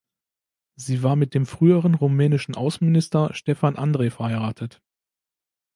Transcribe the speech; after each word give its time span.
Sie 0.75 1.03
war 1.03 1.15
mit 1.15 1.35
dem 1.35 1.45
früheren 1.45 1.93
rumänischen 1.93 2.55
Außenminister 2.55 3.35
Ștefan 3.35 3.75
Andrei 3.75 4.09
verheiratet. 4.09 4.81